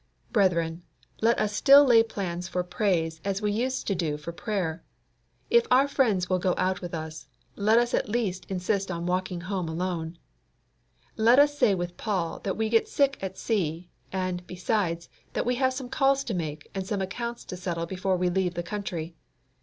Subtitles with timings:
[0.31, 0.81] Brethren,
[1.21, 4.83] let us still lay plans for praise as we used to do for prayer.
[5.51, 9.41] If our friends will go out with us, let us at least insist on walking
[9.41, 10.17] home alone.
[11.17, 15.53] Let us say with Paul that we get sick at sea; and, besides, that we
[15.57, 18.63] have some calls to make and some small accounts to settle before we leave the
[18.63, 19.15] country.